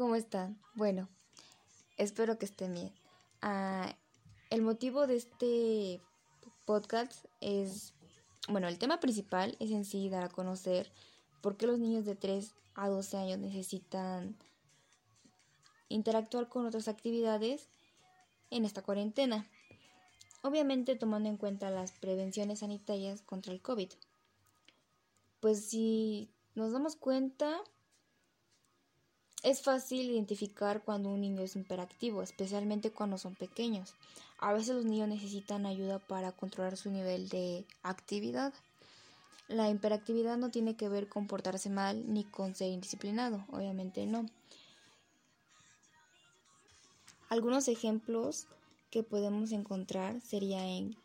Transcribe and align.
¿Cómo 0.00 0.14
están? 0.14 0.58
Bueno, 0.72 1.10
espero 1.98 2.38
que 2.38 2.46
estén 2.46 2.72
bien. 2.72 2.90
Ah, 3.42 3.94
el 4.48 4.62
motivo 4.62 5.06
de 5.06 5.16
este 5.16 6.00
podcast 6.64 7.26
es, 7.42 7.92
bueno, 8.48 8.66
el 8.68 8.78
tema 8.78 8.98
principal 8.98 9.58
es 9.60 9.70
en 9.70 9.84
sí 9.84 10.08
dar 10.08 10.24
a 10.24 10.30
conocer 10.30 10.90
por 11.42 11.58
qué 11.58 11.66
los 11.66 11.78
niños 11.78 12.06
de 12.06 12.14
3 12.14 12.54
a 12.76 12.88
12 12.88 13.18
años 13.18 13.38
necesitan 13.40 14.38
interactuar 15.90 16.48
con 16.48 16.64
otras 16.64 16.88
actividades 16.88 17.68
en 18.48 18.64
esta 18.64 18.80
cuarentena. 18.80 19.46
Obviamente 20.40 20.96
tomando 20.96 21.28
en 21.28 21.36
cuenta 21.36 21.68
las 21.68 21.92
prevenciones 21.92 22.60
sanitarias 22.60 23.20
contra 23.20 23.52
el 23.52 23.60
COVID. 23.60 23.90
Pues 25.40 25.66
si 25.66 26.30
nos 26.54 26.72
damos 26.72 26.96
cuenta, 26.96 27.62
es 29.42 29.62
fácil 29.62 30.10
identificar 30.10 30.82
cuando 30.82 31.08
un 31.08 31.20
niño 31.20 31.42
es 31.42 31.56
hiperactivo, 31.56 32.22
especialmente 32.22 32.90
cuando 32.90 33.16
son 33.16 33.34
pequeños. 33.34 33.94
A 34.38 34.52
veces 34.52 34.74
los 34.74 34.84
niños 34.84 35.08
necesitan 35.08 35.66
ayuda 35.66 35.98
para 35.98 36.32
controlar 36.32 36.76
su 36.76 36.90
nivel 36.90 37.28
de 37.28 37.64
actividad. 37.82 38.52
La 39.48 39.70
hiperactividad 39.70 40.36
no 40.36 40.50
tiene 40.50 40.76
que 40.76 40.88
ver 40.88 41.08
con 41.08 41.26
portarse 41.26 41.70
mal 41.70 42.12
ni 42.12 42.24
con 42.24 42.54
ser 42.54 42.70
indisciplinado, 42.70 43.44
obviamente 43.50 44.06
no. 44.06 44.26
Algunos 47.28 47.68
ejemplos 47.68 48.46
que 48.90 49.02
podemos 49.02 49.52
encontrar 49.52 50.20
sería 50.20 50.66
en 50.66 50.96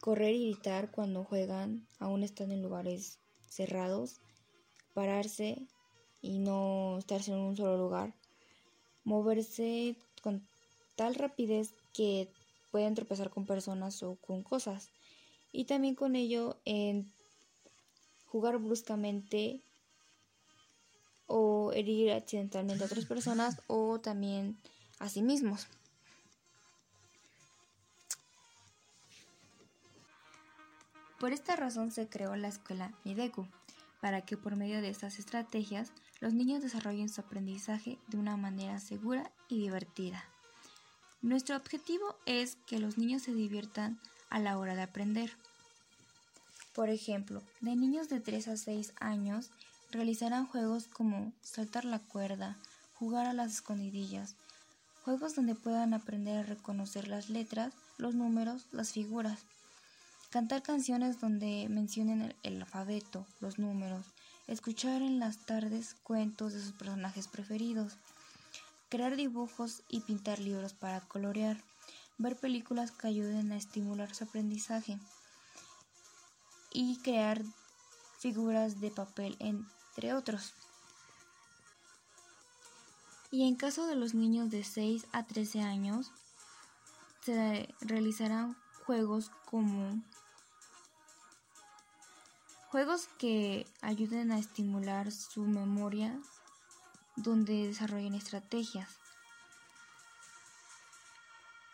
correr 0.00 0.34
y 0.34 0.50
gritar 0.50 0.90
cuando 0.90 1.24
juegan, 1.24 1.86
aún 1.98 2.22
están 2.22 2.52
en 2.52 2.62
lugares 2.62 3.18
cerrados, 3.48 4.16
pararse 4.94 5.66
y 6.20 6.38
no 6.38 6.98
estarse 6.98 7.32
en 7.32 7.38
un 7.38 7.56
solo 7.56 7.76
lugar, 7.76 8.12
moverse 9.04 9.96
con 10.22 10.46
tal 10.96 11.14
rapidez 11.14 11.74
que 11.92 12.28
pueden 12.70 12.94
tropezar 12.94 13.30
con 13.30 13.46
personas 13.46 14.02
o 14.02 14.16
con 14.16 14.42
cosas 14.42 14.90
y 15.52 15.64
también 15.64 15.94
con 15.94 16.16
ello 16.16 16.56
en 16.64 17.10
jugar 18.26 18.58
bruscamente 18.58 19.62
o 21.26 21.72
herir 21.72 22.12
accidentalmente 22.12 22.82
a 22.82 22.86
otras 22.86 23.04
personas 23.04 23.60
o 23.66 24.00
también 24.00 24.56
a 24.98 25.08
sí 25.08 25.22
mismos. 25.22 25.66
Por 31.18 31.32
esta 31.32 31.56
razón 31.56 31.90
se 31.90 32.08
creó 32.08 32.36
la 32.36 32.48
escuela 32.48 32.92
Mideku, 33.04 33.46
para 34.00 34.22
que 34.22 34.36
por 34.36 34.56
medio 34.56 34.80
de 34.80 34.90
estas 34.90 35.18
estrategias 35.18 35.92
los 36.20 36.34
niños 36.34 36.62
desarrollen 36.62 37.08
su 37.08 37.20
aprendizaje 37.20 37.98
de 38.08 38.16
una 38.16 38.36
manera 38.36 38.80
segura 38.80 39.30
y 39.48 39.60
divertida. 39.60 40.24
Nuestro 41.20 41.56
objetivo 41.56 42.14
es 42.26 42.56
que 42.66 42.78
los 42.78 42.96
niños 42.96 43.22
se 43.22 43.34
diviertan 43.34 44.00
a 44.30 44.38
la 44.38 44.58
hora 44.58 44.76
de 44.76 44.82
aprender. 44.82 45.32
Por 46.74 46.90
ejemplo, 46.90 47.42
de 47.60 47.74
niños 47.74 48.08
de 48.08 48.20
3 48.20 48.48
a 48.48 48.56
6 48.56 48.92
años 49.00 49.50
realizarán 49.90 50.46
juegos 50.46 50.86
como 50.86 51.32
saltar 51.42 51.84
la 51.84 51.98
cuerda, 51.98 52.56
jugar 52.94 53.26
a 53.26 53.32
las 53.32 53.52
escondidillas, 53.52 54.36
juegos 55.04 55.34
donde 55.34 55.54
puedan 55.54 55.94
aprender 55.94 56.38
a 56.38 56.42
reconocer 56.42 57.08
las 57.08 57.30
letras, 57.30 57.72
los 57.96 58.14
números, 58.14 58.66
las 58.70 58.92
figuras. 58.92 59.40
Cantar 60.30 60.62
canciones 60.62 61.20
donde 61.20 61.68
mencionen 61.70 62.34
el, 62.42 62.60
alfabeto, 62.60 63.26
los 63.40 63.58
números, 63.58 64.04
escuchar 64.46 65.00
en 65.00 65.18
las 65.18 65.38
tardes 65.46 65.94
cuentos 66.02 66.52
de 66.52 66.60
sus 66.60 66.72
personajes 66.72 67.26
preferidos, 67.28 67.94
crear 68.90 69.16
dibujos 69.16 69.82
y 69.88 70.00
pintar 70.00 70.38
libros 70.38 70.74
para 70.74 71.00
colorear, 71.00 71.64
ver 72.18 72.36
películas 72.36 72.90
que 72.90 73.06
ayuden 73.06 73.52
a 73.52 73.56
estimular 73.56 74.14
su 74.14 74.24
aprendizaje 74.24 74.98
y 76.74 76.98
crear 76.98 77.40
figuras 78.18 78.82
de 78.82 78.90
papel, 78.90 79.34
entre 79.38 80.12
otros. 80.12 80.52
Y 83.30 83.48
en 83.48 83.56
caso 83.56 83.86
de 83.86 83.94
los 83.94 84.12
niños 84.12 84.50
de 84.50 84.62
6 84.62 85.06
a 85.12 85.24
13 85.24 85.62
años, 85.62 86.10
se 87.24 87.74
realizarán 87.80 88.56
juegos 88.88 89.30
como 89.44 90.02
juegos 92.70 93.06
que 93.18 93.66
ayuden 93.82 94.32
a 94.32 94.38
estimular 94.38 95.12
su 95.12 95.42
memoria 95.42 96.18
donde 97.14 97.66
desarrollen 97.66 98.14
estrategias. 98.14 98.88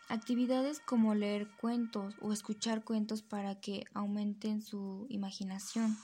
Actividades 0.08 0.80
como 0.80 1.14
leer 1.14 1.48
cuentos 1.60 2.16
o 2.20 2.32
escuchar 2.32 2.82
cuentos 2.82 3.22
para 3.22 3.60
que 3.60 3.84
aumenten 3.94 4.60
su 4.60 5.06
imaginación. 5.08 5.96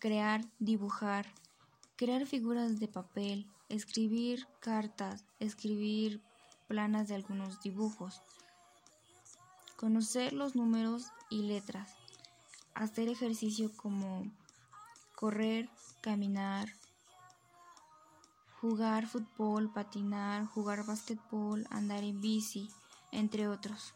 Crear, 0.00 0.44
dibujar, 0.58 1.32
crear 1.94 2.26
figuras 2.26 2.80
de 2.80 2.88
papel, 2.88 3.46
escribir 3.68 4.48
cartas, 4.58 5.24
escribir 5.38 6.20
planas 6.66 7.06
de 7.06 7.14
algunos 7.14 7.60
dibujos, 7.60 8.22
conocer 9.82 10.32
los 10.32 10.54
números 10.54 11.08
y 11.28 11.42
letras, 11.42 11.96
hacer 12.72 13.08
ejercicio 13.08 13.72
como 13.76 14.30
correr, 15.16 15.68
caminar, 16.00 16.68
jugar 18.60 19.08
fútbol, 19.08 19.72
patinar, 19.72 20.46
jugar 20.46 20.86
básquetbol, 20.86 21.66
andar 21.68 22.04
en 22.04 22.20
bici, 22.20 22.70
entre 23.10 23.48
otros. 23.48 23.92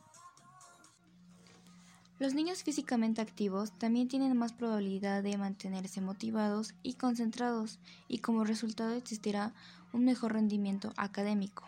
Los 2.19 2.35
niños 2.35 2.65
físicamente 2.65 3.21
activos 3.21 3.71
también 3.79 4.09
tienen 4.09 4.37
más 4.37 4.53
probabilidad 4.53 5.23
de 5.23 5.39
mantenerse 5.39 6.01
motivados 6.01 6.75
y 6.83 6.95
concentrados 6.95 7.79
y 8.09 8.19
como 8.19 8.43
resultado 8.43 8.91
existirá 8.95 9.55
un 9.93 10.05
mejor 10.05 10.33
rendimiento 10.33 10.93
académico. 10.97 11.63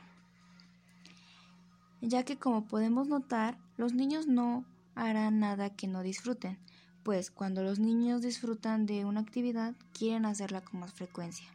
Ya 2.00 2.24
que 2.24 2.38
como 2.38 2.66
podemos 2.66 3.08
notar, 3.08 3.58
los 3.76 3.92
niños 3.92 4.26
no 4.26 4.64
harán 4.94 5.40
nada 5.40 5.74
que 5.74 5.88
no 5.88 6.02
disfruten, 6.02 6.58
pues 7.02 7.30
cuando 7.30 7.62
los 7.62 7.78
niños 7.80 8.22
disfrutan 8.22 8.86
de 8.86 9.04
una 9.04 9.20
actividad 9.20 9.74
quieren 9.92 10.24
hacerla 10.24 10.60
con 10.60 10.80
más 10.80 10.92
frecuencia. 10.92 11.46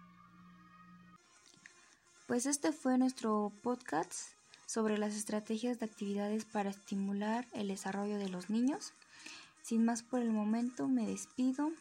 Pues 2.28 2.46
este 2.46 2.72
fue 2.72 2.98
nuestro 2.98 3.54
podcast 3.62 4.14
sobre 4.66 4.98
las 4.98 5.16
estrategias 5.16 5.80
de 5.80 5.86
actividades 5.86 6.46
para 6.46 6.72
estimular 6.72 7.48
el 7.54 7.68
desarrollo 7.68 8.18
de 8.18 8.30
los 8.30 8.50
niños. 8.50 8.94
Sin 9.62 9.86
más 9.86 10.04
por 10.04 10.22
el 10.22 10.32
momento, 10.32 10.88
me 10.88 11.06
despido. 11.06 11.72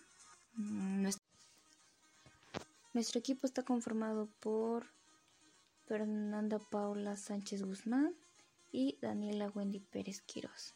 Nuestro 2.92 3.18
equipo 3.18 3.46
está 3.46 3.62
conformado 3.64 4.28
por 4.40 4.86
Fernanda 5.86 6.58
Paula 6.58 7.16
Sánchez 7.16 7.62
Guzmán 7.62 8.14
y 8.72 8.98
Daniela 9.00 9.50
Wendy 9.54 9.80
Pérez 9.80 10.22
Quiroz. 10.22 10.74